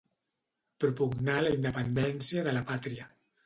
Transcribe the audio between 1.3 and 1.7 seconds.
la